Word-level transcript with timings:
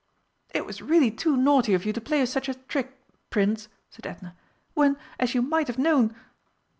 "It 0.51 0.65
was 0.65 0.81
really 0.81 1.11
too 1.11 1.37
naughty 1.37 1.75
of 1.75 1.85
you 1.85 1.93
to 1.93 2.01
play 2.01 2.23
us 2.23 2.31
such 2.31 2.49
a 2.49 2.55
trick, 2.55 2.97
Prince!" 3.29 3.67
said 3.91 4.07
Edna, 4.07 4.35
"when, 4.73 4.97
as 5.19 5.35
you 5.35 5.43
might 5.43 5.67
have 5.67 5.77
known 5.77 6.15